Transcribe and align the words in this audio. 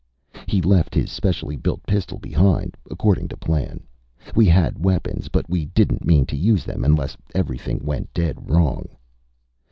He 0.47 0.63
left 0.63 0.95
his 0.95 1.11
specially 1.11 1.55
built 1.55 1.85
pistol 1.85 2.17
behind, 2.17 2.75
according 2.89 3.27
to 3.27 3.37
plan. 3.37 3.81
We 4.33 4.47
had 4.47 4.83
weapons, 4.83 5.27
but 5.27 5.47
we 5.47 5.65
didn't 5.65 6.03
mean 6.03 6.25
to 6.25 6.35
use 6.35 6.65
them 6.65 6.83
unless 6.83 7.15
everything 7.35 7.85
went 7.85 8.11
dead 8.11 8.49
wrong. 8.49 8.89